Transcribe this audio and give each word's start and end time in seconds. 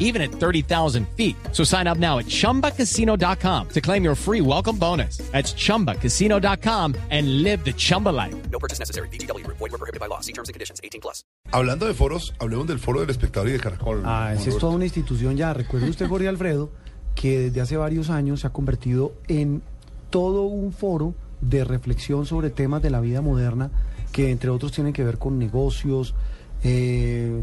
even 0.00 0.20
at 0.20 0.32
30,000 0.32 1.06
feet. 1.16 1.36
So 1.52 1.62
sign 1.62 1.86
up 1.86 1.98
now 1.98 2.18
at 2.18 2.26
chumbacasino.com 2.26 3.68
to 3.68 3.80
claim 3.80 4.02
your 4.02 4.16
free 4.16 4.40
welcome 4.40 4.76
bonus. 4.76 5.18
That's 5.30 5.54
chumbacasino.com 5.54 6.94
and 7.10 7.42
live 7.44 7.64
the 7.64 7.72
Chumba 7.72 8.08
life. 8.08 8.34
No 8.50 8.58
purchase 8.58 8.80
necessary. 8.80 9.08
BGW. 9.12 9.46
Void 9.46 9.60
were 9.70 9.78
prohibited 9.78 10.00
by 10.00 10.06
law. 10.08 10.20
See 10.20 10.32
terms 10.32 10.48
and 10.48 10.54
conditions. 10.54 10.80
18 10.82 11.00
plus. 11.00 11.22
Hablando 11.52 11.86
de 11.86 11.94
foros, 11.94 12.32
hablemos 12.40 12.66
del 12.66 12.78
foro 12.78 13.00
del 13.00 13.10
espectador 13.10 13.48
y 13.48 13.52
de 13.52 13.60
Caracol. 13.60 14.02
Ah, 14.04 14.32
esa 14.34 14.48
es 14.50 14.58
toda 14.58 14.74
una 14.74 14.84
institución 14.84 15.36
ya. 15.36 15.52
Recuerde 15.54 15.88
usted, 15.88 16.08
Jorge 16.08 16.28
Alfredo, 16.28 16.70
que 17.14 17.38
desde 17.40 17.60
hace 17.60 17.76
varios 17.76 18.10
años 18.10 18.40
se 18.40 18.46
ha 18.46 18.50
convertido 18.50 19.12
en 19.28 19.62
todo 20.10 20.42
un 20.42 20.72
foro 20.72 21.14
de 21.40 21.64
reflexión 21.64 22.26
sobre 22.26 22.50
temas 22.50 22.82
de 22.82 22.90
la 22.90 23.00
vida 23.00 23.20
moderna 23.20 23.70
que 24.12 24.30
entre 24.30 24.50
otros 24.50 24.72
tienen 24.72 24.92
que 24.92 25.04
ver 25.04 25.18
con 25.18 25.38
negocios. 25.38 26.14
eh, 26.62 27.42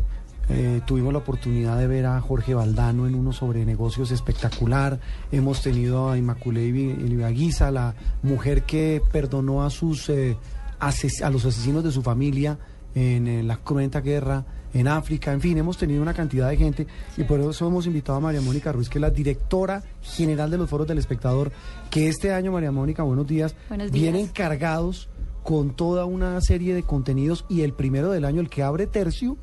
eh, 0.49 0.81
tuvimos 0.85 1.11
la 1.13 1.19
oportunidad 1.19 1.77
de 1.77 1.87
ver 1.87 2.05
a 2.05 2.21
Jorge 2.21 2.53
Valdano 2.53 3.05
en 3.07 3.15
uno 3.15 3.33
sobre 3.33 3.65
negocios 3.65 4.11
espectacular. 4.11 4.99
Hemos 5.31 5.61
tenido 5.61 6.09
a 6.09 6.17
Inmaculé 6.17 6.65
Ibaguiza, 6.67 7.69
la 7.71 7.95
mujer 8.23 8.63
que 8.63 9.01
perdonó 9.11 9.63
a 9.63 9.69
sus 9.69 10.09
eh, 10.09 10.37
ases- 10.79 11.21
a 11.23 11.29
los 11.29 11.45
asesinos 11.45 11.83
de 11.83 11.91
su 11.91 12.01
familia 12.01 12.57
en, 12.95 13.27
eh, 13.27 13.43
la 13.43 13.57
cruenta 13.57 14.01
guerra 14.01 14.45
en 14.73 14.87
África. 14.87 15.33
En 15.33 15.41
fin, 15.41 15.57
hemos 15.57 15.77
tenido 15.77 16.01
una 16.01 16.13
cantidad 16.13 16.49
de 16.49 16.57
gente 16.57 16.87
y 17.17 17.23
por 17.23 17.39
eso 17.39 17.67
hemos 17.67 17.85
invitado 17.87 18.17
a 18.17 18.21
María 18.21 18.41
Mónica 18.41 18.71
Ruiz, 18.71 18.89
que 18.89 18.97
es 18.99 19.01
la 19.01 19.09
directora 19.09 19.83
general 20.01 20.49
de 20.51 20.57
los 20.57 20.69
foros 20.69 20.87
del 20.87 20.97
espectador, 20.97 21.51
que 21.89 22.07
este 22.09 22.33
año, 22.33 22.51
María 22.51 22.71
Mónica, 22.71 23.03
buenos 23.03 23.27
días, 23.27 23.55
Buenos 23.69 23.91
días. 23.91 24.01
vienen 24.13 24.27
cargados 24.27 25.09
con 25.43 25.75
toda 25.75 26.05
una 26.05 26.39
serie 26.41 26.73
de 26.75 26.83
contenidos 26.83 27.45
y 27.49 27.61
el 27.61 27.73
primero 27.73 28.11
del 28.11 28.25
año, 28.25 28.41
el 28.41 28.49
que 28.49 28.63
abre 28.63 28.85
tercio, 28.87 29.37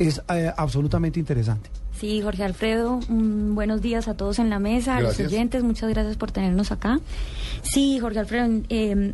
es 0.00 0.22
eh, 0.34 0.50
absolutamente 0.56 1.20
interesante. 1.20 1.70
Sí, 1.92 2.22
Jorge 2.22 2.42
Alfredo, 2.42 3.00
mm, 3.08 3.54
buenos 3.54 3.82
días 3.82 4.08
a 4.08 4.14
todos 4.14 4.38
en 4.38 4.48
la 4.48 4.58
mesa, 4.58 4.96
a 4.96 5.00
los 5.02 5.20
oyentes, 5.20 5.62
muchas 5.62 5.90
gracias 5.90 6.16
por 6.16 6.32
tenernos 6.32 6.72
acá. 6.72 6.98
Sí, 7.62 7.98
Jorge 8.00 8.18
Alfredo, 8.20 8.62
eh, 8.70 9.12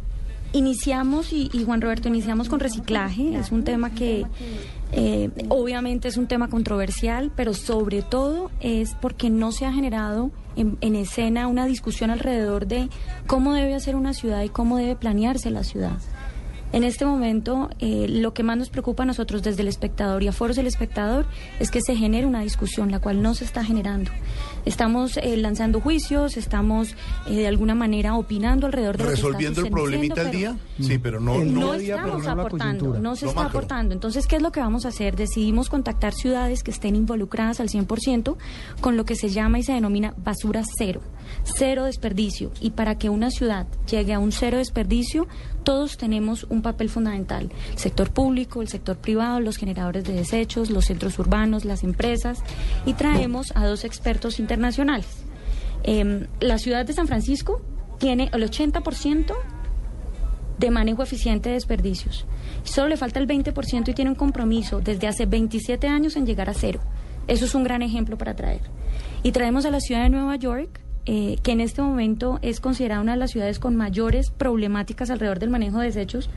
iniciamos 0.53 1.33
y, 1.33 1.51
y 1.53 1.65
Juan 1.65 1.81
Roberto, 1.81 2.07
iniciamos 2.07 2.49
con 2.49 2.61
reciclaje, 2.61 3.37
es 3.37 3.51
un 3.51 3.65
tema 3.65 3.91
que 3.91 4.27
eh, 4.93 5.31
obviamente 5.49 6.07
es 6.07 6.17
un 6.17 6.29
tema 6.29 6.49
controversial, 6.49 7.33
pero 7.35 7.53
sobre 7.53 8.03
todo 8.03 8.53
es 8.61 8.95
porque 8.95 9.29
no 9.29 9.51
se 9.51 9.67
ha 9.67 9.73
generado 9.73 10.31
en, 10.55 10.79
en 10.81 10.95
escena 10.95 11.49
una 11.49 11.67
discusión 11.67 12.11
alrededor 12.11 12.69
de 12.69 12.89
cómo 13.27 13.55
debe 13.55 13.75
hacer 13.75 13.97
una 13.97 14.15
ciudad 14.15 14.45
y 14.45 14.49
cómo 14.49 14.79
debe 14.79 14.95
planearse 14.95 15.51
la 15.51 15.65
ciudad. 15.65 15.99
En 16.73 16.85
este 16.85 17.07
momento, 17.07 17.71
eh, 17.79 18.07
lo 18.09 18.35
que 18.35 18.43
más 18.43 18.59
nos 18.59 18.69
preocupa 18.71 19.05
a 19.05 19.07
nosotros 19.07 19.43
desde 19.43 19.63
el 19.63 19.69
espectador 19.69 20.23
y 20.23 20.29
a 20.29 20.33
foros 20.33 20.57
del 20.57 20.67
espectador 20.67 21.25
es 21.61 21.71
que 21.71 21.81
se 21.81 21.97
genere 21.97 22.27
una 22.27 22.41
discusión, 22.41 22.91
la 22.91 22.99
cual 22.99 23.23
no 23.23 23.35
se 23.35 23.45
está 23.45 23.65
generando. 23.65 24.11
Estamos 24.67 25.17
eh, 25.17 25.37
lanzando 25.37 25.81
juicios, 25.81 26.37
estamos 26.37 26.91
eh, 27.29 27.35
de 27.37 27.47
alguna 27.47 27.75
manera 27.75 28.17
opinando 28.17 28.67
alrededor 28.67 28.97
de 28.99 29.05
lo 29.05 29.09
que 29.11 29.15
está 29.15 29.27
Resolviendo 29.29 29.61
el 29.63 29.71
problemita 29.71 30.21
al 30.23 30.27
pero- 30.31 30.39
día. 30.39 30.57
Sí, 30.81 30.99
pero 30.99 31.21
no. 31.21 31.39
No- 31.39 31.45
no 31.61 31.73
día, 31.79 31.97
pero 32.03 32.19
estamos 32.19 32.45
aportando, 32.47 32.99
no 32.99 33.17
se 33.17 33.25
Lo 33.27 33.31
está 33.31 33.43
macro. 33.45 33.59
aportando. 33.61 33.95
Entonces, 33.95 34.27
¿qué 34.27 34.37
es 34.37 34.43
lo 34.43 34.51
que 34.53 34.61
vamos 34.61 34.85
a 34.85 34.89
hacer? 34.89 35.17
Decidimos 35.17 35.71
contactar 35.71 36.13
ciudades 36.15 36.63
que 36.63 36.73
estén 36.73 36.97
involucradas 36.97 37.61
al 37.61 37.69
100% 37.69 38.37
con 38.81 38.97
lo 38.97 39.05
que 39.05 39.15
se 39.15 39.29
llama 39.31 39.61
y 39.61 39.63
se 39.63 39.73
denomina 39.73 40.15
basura 40.19 40.63
cero, 40.77 41.01
cero 41.45 41.85
desperdicio. 41.85 42.51
Y 42.61 42.71
para 42.71 42.99
que 42.99 43.11
una 43.11 43.31
ciudad 43.31 43.67
llegue 43.91 44.13
a 44.13 44.19
un 44.19 44.33
cero 44.33 44.59
desperdicio, 44.59 45.27
todos 45.65 45.97
tenemos 45.97 46.45
un 46.45 46.63
papel 46.63 46.89
fundamental. 46.89 47.51
El 47.73 47.79
sector 47.79 48.11
público, 48.11 48.63
el 48.63 48.69
sector 48.69 48.97
privado, 48.97 49.41
los 49.41 49.57
generadores 49.57 50.05
de 50.05 50.15
desechos, 50.15 50.71
los 50.71 50.87
centros 50.87 51.19
urbanos, 51.19 51.65
las 51.65 51.83
empresas. 51.83 52.39
Y 52.85 52.95
traemos 52.95 53.53
a 53.55 53.67
dos 53.67 53.85
expertos 53.85 54.39
internacionales. 54.39 55.07
Em, 55.83 56.27
la 56.41 56.59
ciudad 56.59 56.85
de 56.85 56.93
San 56.93 57.07
Francisco 57.07 57.61
tiene 57.99 58.31
el 58.33 58.43
80% 58.43 59.35
de 60.59 60.71
manejo 60.71 61.03
eficiente 61.03 61.51
de 61.51 61.55
desperdicios. 61.55 62.27
Solo 62.65 62.89
le 62.89 62.97
falta 62.97 63.21
el 63.21 63.27
20% 63.27 63.91
y 63.91 63.95
tiene 63.95 64.11
un 64.11 64.17
compromiso 64.17 64.81
desde 64.81 65.07
hace 65.07 65.27
27 65.27 65.87
años 65.87 66.17
en 66.17 66.27
llegar 66.27 66.49
a 66.49 66.55
cero. 66.55 66.81
Eso 67.29 67.45
es 67.45 67.55
un 67.55 67.65
gran 67.65 67.83
ejemplo 67.83 68.17
para 68.17 68.35
traer. 68.35 68.63
Y 69.23 69.33
traemos 69.33 69.67
a 69.67 69.71
la 69.71 69.81
ciudad 69.81 70.03
de 70.03 70.11
Nueva 70.11 70.37
York, 70.37 70.81
eh, 71.07 71.39
que 71.43 71.53
en 71.53 71.61
este 71.61 71.83
momento 71.83 72.39
es 72.43 72.61
considerada 72.61 73.01
una 73.01 73.13
de 73.13 73.19
las 73.19 73.31
ciudades 73.31 73.59
con 73.59 73.77
mayores 73.77 74.31
problemáticas 74.31 75.11
alrededor 75.11 75.39
del 75.39 75.51
manejo 75.51 75.79
de 75.79 75.87
desechos, 75.87 76.29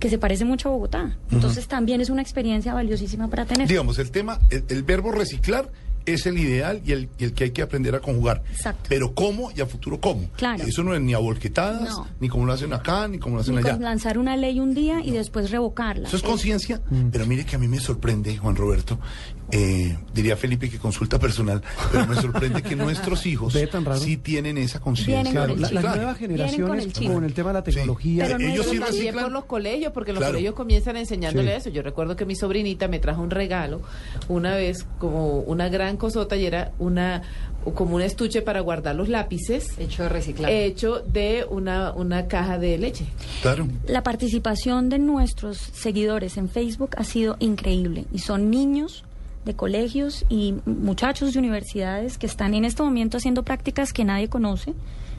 que 0.00 0.08
se 0.08 0.18
parece 0.18 0.44
mucho 0.44 0.68
a 0.68 0.72
Bogotá. 0.72 1.16
Entonces 1.30 1.68
también 1.68 2.00
es 2.00 2.08
una 2.08 2.22
experiencia 2.22 2.72
valiosísima 2.72 3.28
para 3.28 3.44
tener. 3.44 3.68
Digamos, 3.68 3.98
el 3.98 4.10
tema, 4.10 4.38
el, 4.50 4.64
el 4.68 4.82
verbo 4.82 5.12
reciclar 5.12 5.70
es 6.06 6.26
el 6.26 6.38
ideal 6.38 6.80
y 6.84 6.92
el, 6.92 7.08
y 7.18 7.24
el 7.24 7.32
que 7.32 7.44
hay 7.44 7.50
que 7.50 7.62
aprender 7.62 7.94
a 7.94 8.00
conjugar. 8.00 8.42
Exacto. 8.50 8.86
Pero 8.88 9.14
cómo 9.14 9.50
y 9.56 9.60
a 9.60 9.66
futuro 9.66 10.00
cómo. 10.00 10.28
Claro. 10.36 10.64
Eso 10.64 10.82
no 10.82 10.94
es 10.94 11.00
ni 11.00 11.14
a 11.14 11.18
volquetadas, 11.18 11.90
No. 11.90 12.06
ni 12.20 12.28
como 12.28 12.46
lo 12.46 12.52
hacen 12.52 12.72
acá, 12.72 13.08
ni 13.08 13.18
como 13.18 13.36
lo 13.36 13.42
hacen 13.42 13.54
Ni 13.56 13.60
allá. 13.62 13.76
lanzar 13.78 14.18
una 14.18 14.36
ley 14.36 14.60
un 14.60 14.74
día 14.74 15.00
y 15.04 15.10
después 15.10 15.50
revocarla. 15.50 16.08
Eso 16.08 16.16
es 16.16 16.22
conciencia, 16.22 16.80
pero 17.12 17.26
mire 17.26 17.44
que 17.44 17.56
a 17.56 17.58
mí 17.58 17.68
me 17.68 17.80
sorprende, 17.80 18.36
Juan 18.36 18.56
Roberto, 18.56 18.98
eh, 19.50 19.96
diría 20.12 20.36
Felipe 20.36 20.68
que 20.68 20.78
consulta 20.78 21.18
personal, 21.18 21.62
pero 21.90 22.06
me 22.06 22.16
sorprende 22.16 22.62
que 22.62 22.76
nuestros 22.76 23.24
hijos 23.24 23.54
Ve 23.54 23.66
tan 23.66 23.84
raro. 23.84 23.98
sí 23.98 24.18
tienen 24.18 24.58
esa 24.58 24.78
conciencia. 24.80 25.30
Claro, 25.32 25.54
la- 25.56 25.60
las 25.62 25.70
Claro. 25.70 25.96
nuevas 25.96 26.18
con 26.18 26.28
generaciones 26.28 26.58
el 26.60 27.08
con 27.08 27.24
el, 27.24 27.32
tema 27.32 27.48
de 27.50 27.54
la 27.54 27.60
Sí. 27.60 27.70
tecnología. 27.72 28.24
Pero 28.26 28.38
ellos 28.50 28.66
sí 28.70 28.78
también 28.78 29.14
por 29.14 29.32
los 29.32 29.44
colegios, 29.46 29.92
porque 29.92 30.12
los 30.12 30.18
Claro. 30.18 30.32
colegios 30.34 30.54
comienzan 30.54 30.96
enseñándole 30.98 31.50
Sí. 31.52 31.56
eso. 31.56 31.70
Yo 31.70 31.80
recuerdo 31.82 32.14
que 32.14 32.26
mi 32.26 32.36
sobrinita 32.36 32.88
me 32.88 32.98
trajo 32.98 33.22
un 33.22 33.30
regalo 33.30 33.80
una 34.28 34.54
vez 34.54 34.84
como 34.98 35.38
una 35.40 35.70
gran 35.70 35.87
cosota 35.96 36.36
y 36.36 36.46
era 36.46 36.72
una 36.78 37.22
como 37.74 37.96
un 37.96 38.02
estuche 38.02 38.40
para 38.42 38.60
guardar 38.60 38.94
los 38.94 39.08
lápices 39.08 39.78
Hecho 39.78 40.04
de 40.04 40.08
reciclaje. 40.08 40.64
hecho 40.64 41.00
de 41.00 41.44
una, 41.50 41.92
una 41.92 42.26
caja 42.26 42.58
de 42.58 42.78
leche. 42.78 43.04
Claro. 43.42 43.68
La 43.86 44.02
participación 44.02 44.88
de 44.88 44.98
nuestros 44.98 45.58
seguidores 45.58 46.36
en 46.36 46.48
Facebook 46.48 46.90
ha 46.96 47.04
sido 47.04 47.36
increíble 47.40 48.06
y 48.12 48.20
son 48.20 48.50
niños 48.50 49.04
de 49.44 49.54
colegios 49.54 50.24
y 50.28 50.54
muchachos 50.66 51.32
de 51.32 51.38
universidades 51.38 52.18
que 52.18 52.26
están 52.26 52.54
en 52.54 52.64
este 52.64 52.82
momento 52.82 53.16
haciendo 53.16 53.42
prácticas 53.42 53.92
que 53.92 54.04
nadie 54.04 54.28
conoce 54.28 54.74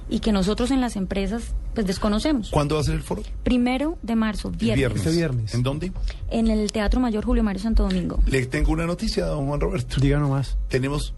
y 0.09 0.20
que 0.20 0.31
nosotros 0.31 0.72
en 0.72 0.81
las 0.81 0.96
empresas 0.96 1.53
pues 1.75 1.86
desconocemos. 1.86 2.50
¿Cuándo 2.50 2.75
va 2.75 2.81
a 2.81 2.84
ser 2.84 2.96
el 2.96 3.02
foro? 3.03 3.22
Primero 3.44 3.97
de 4.02 4.16
marzo, 4.16 4.50
viernes, 4.52 4.97
Este 4.97 5.12
viernes. 5.12 5.53
¿En 5.53 5.64
dónde? 5.64 5.92
en 6.31 6.47
el 6.47 6.72
Teatro 6.72 7.00
Mayor 7.00 7.24
Julio 7.25 7.44
Mario 7.44 7.62
Santo 7.62 7.84
Domingo. 7.84 8.20
Le 8.25 8.46
tengo 8.47 8.72
una 8.72 8.86
noticia, 8.86 9.25
don 9.25 9.47
Juan 9.47 9.59
Roberto. 9.59 10.00
Diga 10.02 10.20
nomás. 10.20 10.58
Tenemos 10.68 11.14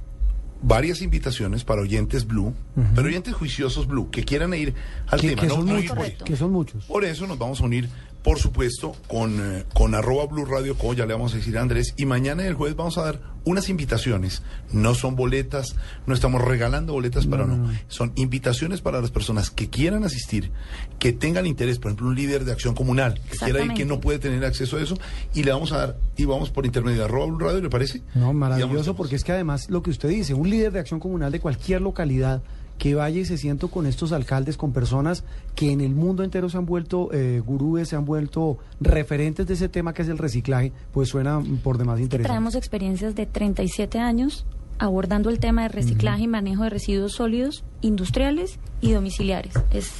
varias 0.61 1.01
invitaciones 1.01 1.63
para 1.63 1.81
oyentes 1.81 2.27
Blue, 2.27 2.53
pero 2.93 3.07
oyentes 3.07 3.33
juiciosos 3.33 3.87
Blue, 3.87 4.11
que 4.11 4.23
quieran 4.23 4.53
ir 4.53 4.75
al 5.07 5.19
Que, 5.19 5.29
tema. 5.29 5.41
que 5.41 5.47
no- 5.47 5.55
son 5.55 5.65
no 5.65 5.73
muchos, 5.75 5.97
que 6.23 6.35
son 6.35 6.51
muchos. 6.51 6.85
Por 6.85 7.03
eso 7.03 7.25
nos 7.25 7.39
vamos 7.39 7.61
a 7.61 7.63
unir, 7.63 7.89
por 8.23 8.39
supuesto, 8.39 8.95
con, 9.07 9.39
eh, 9.39 9.65
con 9.73 9.95
arroba 9.95 10.25
Blue 10.27 10.45
Radio 10.45 10.77
Co, 10.77 10.93
ya 10.93 11.05
le 11.05 11.13
vamos 11.13 11.33
a 11.33 11.37
decir 11.37 11.57
a 11.57 11.61
Andrés, 11.61 11.93
y 11.97 12.05
mañana 12.05 12.45
el 12.45 12.53
jueves 12.53 12.75
vamos 12.75 12.97
a 12.97 13.03
dar 13.03 13.19
unas 13.43 13.69
invitaciones. 13.69 14.43
No 14.71 14.93
son 14.93 15.15
boletas, 15.15 15.75
no 16.05 16.13
estamos 16.13 16.41
regalando 16.41 16.93
boletas 16.93 17.25
para 17.25 17.45
no, 17.45 17.57
No. 17.57 17.73
Son 17.87 18.11
invitaciones 18.15 18.81
para 18.81 19.01
las 19.01 19.09
personas 19.09 19.49
que 19.49 19.69
quieran 19.69 20.03
asistir, 20.03 20.51
que 20.99 21.13
tengan 21.13 21.47
interés, 21.47 21.79
por 21.79 21.89
ejemplo, 21.89 22.07
un 22.07 22.15
líder 22.15 22.45
de 22.45 22.51
acción 22.51 22.75
comunal, 22.75 23.19
que 23.29 23.37
quiera 23.37 23.63
ir, 23.63 23.73
que 23.73 23.85
no 23.85 23.99
puede 23.99 24.19
tener 24.19 24.45
acceso 24.45 24.77
a 24.77 24.81
eso, 24.81 24.97
y 25.33 25.43
le 25.43 25.51
vamos 25.51 25.71
a 25.71 25.77
dar, 25.77 25.97
y 26.15 26.25
vamos 26.25 26.51
por 26.51 26.65
intermedio 26.65 26.99
de 26.99 27.05
arroba 27.05 27.25
Blue 27.25 27.39
Radio, 27.39 27.61
¿le 27.61 27.69
parece? 27.69 28.03
No, 28.13 28.33
maravilloso, 28.33 28.95
porque 28.95 29.15
es 29.15 29.23
que 29.23 29.31
además 29.31 29.69
lo 29.69 29.81
que 29.81 29.89
usted 29.89 30.09
dice, 30.09 30.33
un 30.35 30.49
líder 30.49 30.71
de 30.71 30.79
acción 30.79 30.99
comunal 30.99 31.31
de 31.31 31.39
cualquier 31.39 31.81
localidad 31.81 32.43
que 32.81 32.95
vaya 32.95 33.19
y 33.19 33.25
se 33.25 33.37
sienta 33.37 33.67
con 33.67 33.85
estos 33.85 34.11
alcaldes, 34.11 34.57
con 34.57 34.73
personas 34.73 35.23
que 35.53 35.71
en 35.71 35.81
el 35.81 35.93
mundo 35.93 36.23
entero 36.23 36.49
se 36.49 36.57
han 36.57 36.65
vuelto 36.65 37.13
eh, 37.13 37.39
gurúes, 37.39 37.89
se 37.89 37.95
han 37.95 38.05
vuelto 38.05 38.57
referentes 38.79 39.45
de 39.45 39.53
ese 39.53 39.69
tema 39.69 39.93
que 39.93 40.01
es 40.01 40.07
el 40.07 40.17
reciclaje, 40.17 40.71
pues 40.91 41.07
suena 41.07 41.39
mm, 41.39 41.57
por 41.57 41.77
demás 41.77 41.99
interesante. 41.99 42.29
Traemos 42.29 42.55
experiencias 42.55 43.13
de 43.13 43.27
37 43.27 43.99
años 43.99 44.47
abordando 44.79 45.29
el 45.29 45.37
tema 45.37 45.61
de 45.61 45.67
reciclaje 45.67 46.23
y 46.23 46.27
manejo 46.27 46.63
de 46.63 46.71
residuos 46.71 47.11
sólidos 47.11 47.63
industriales 47.81 48.57
y 48.81 48.93
domiciliares. 48.93 49.53
Es 49.69 49.91